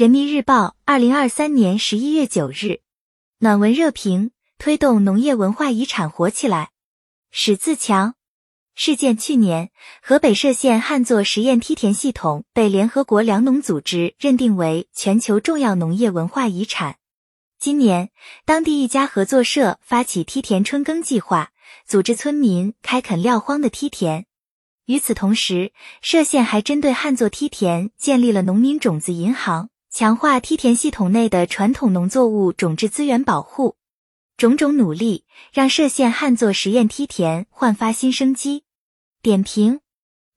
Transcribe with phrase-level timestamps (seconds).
[0.00, 2.80] 人民日报，二零二三年十一月九日，
[3.40, 6.70] 暖文热评：推动农业文化遗产活起来。
[7.30, 8.14] 史自强
[8.74, 16.96] 事件：去年，河北涉县旱作实验梯田系统被联合国粮农组织认定为全球重要农业文化遗产。
[17.58, 18.08] 今年，
[18.46, 21.52] 当地一家合作社发起梯田春耕计划，
[21.86, 24.24] 组织村民开垦撂荒的梯田。
[24.86, 29.68] 与此同时，涉县还针对旱作梯田建立了农民种子银行。
[29.92, 33.74] 强化梯田系统内的传统农作物种质资源保护，
[34.36, 38.62] 种种努力让涉县旱作实验梯田焕发新生机。
[39.20, 39.80] 点评：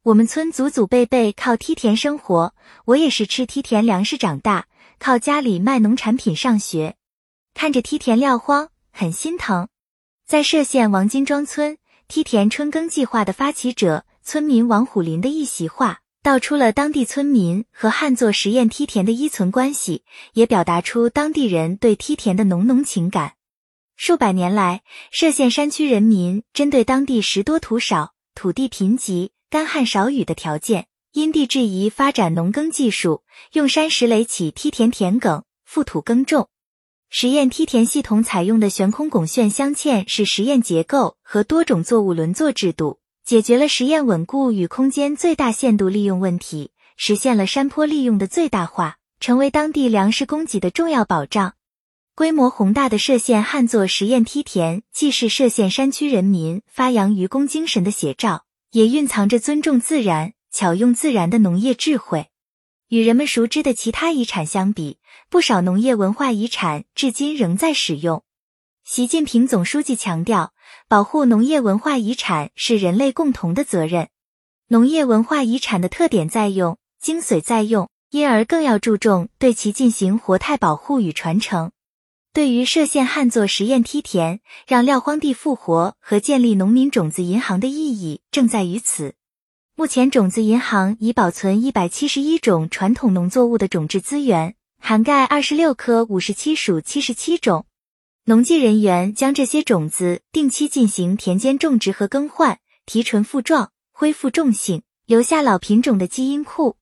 [0.05, 4.65] 我们村祖祖辈辈靠梯田生活，我也是吃梯田粮食长大，
[4.97, 6.95] 靠家里卖农产品上学，
[7.53, 9.67] 看着梯田撂荒很心疼。
[10.25, 11.77] 在涉县王金庄村
[12.07, 15.99] 梯田春耕计划的发起者村民王虎林的一席话。
[16.23, 23.33] 道出了当地村民和旱作实验梯田的依存关系，也表达出当地人对梯田的浓浓情感。
[23.97, 36.47] 数百年来，涉县山区人民针对当地石多土少、土地贫瘠、干旱少雨的条件，因地制宜发展农耕技术，用山石垒起梯田田埂，覆土耕种。
[37.09, 43.01] 实验梯田系统采用的悬空拱券镶嵌式实验结构和多种作物轮作制度。
[43.25, 51.53] 解决了实验稳固与空间最大限度利用问题，实现了山坡利用的最大化，成为当地粮食供给的重要保障。
[52.15, 62.27] 规模宏大的涉县旱作实验梯田，既是涉县山区人民发扬愚公精神的写照，也蕴藏着尊重自然、巧用自然的农业智慧。
[62.89, 64.97] 与人们熟知的其他遗产相比，
[65.29, 68.21] 不少农业文化遗产至今仍在使用。
[68.83, 70.52] 习近平总书记强调。
[70.93, 74.09] 保护农业文化遗产是人类共同的责任。
[74.67, 81.71] 农业文化遗产的特点在用，精髓在用，因而更要注重对其进行活态保护与传承。
[82.31, 89.15] 对于涉县旱作实验梯田，让撂荒地复活和建立农民种子银行的意义正在于此。
[89.75, 97.65] 目前，种子银行已保存一百七十一种传统农作物的种质资源，涵盖二十六科五十七属七十七种。
[98.25, 106.77] 农技人员将这些种子定期进行田间种植和更换，提纯复壮，恢复种性，留下老品种的基因库。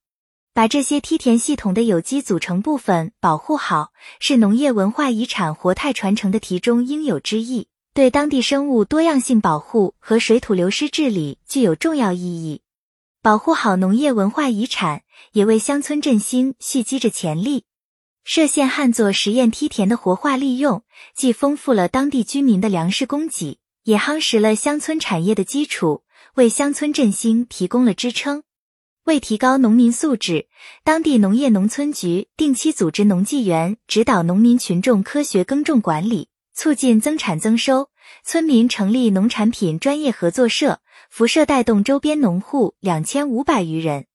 [0.54, 7.66] 把这些梯田系统的有机组成部分保护好，是农业文化遗产活态传承的题中应有之义，
[7.96, 12.62] 对当地生物多样性保护和水土流失治理具有重要意义。
[13.24, 15.02] 保护好农业文化遗产，
[15.32, 17.64] 也为乡村振兴蓄积着潜力。
[18.24, 20.84] 涉县旱作实验梯田的活化利用，
[21.16, 26.04] 既丰富了当地居民的粮食供给，也夯实了乡村产业的基础，
[26.36, 28.44] 为乡村振兴提供了支撑。
[29.06, 30.48] 为提高农民素质，
[30.84, 37.90] 当地农业农村局定期组织农技员指导农民群众科学耕种管理，促进增产增收。
[38.24, 40.80] 村民成立农产品专业合作社，
[41.10, 44.06] 辐射带动周边农户两千五百余人，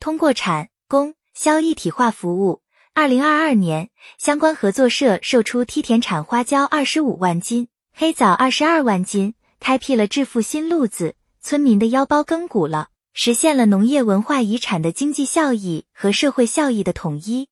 [0.00, 2.63] 通过产供销一体化服务。
[2.96, 17.48] 二零二二年，相关合作社售出梯田产花椒二十五万斤，黑枣二十二万斤，开辟了致富新路子，村民的腰包更鼓了，实现了农业文化遗产的经济效益和社会效益的统一。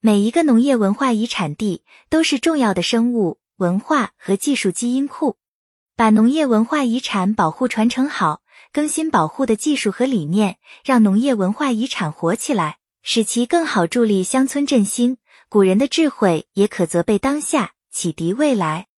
[0.00, 5.36] 每一个农业文化遗产地都是重要的生物文化和技术基因库，
[5.96, 8.40] 把农业文化遗产保护传承好，
[8.72, 12.78] 更新保护的技术和理念，让农业文化遗产活起来。
[13.02, 15.16] 使其更好助力乡村振兴，
[15.48, 18.86] 古人的智慧也可责备当下，启迪未来。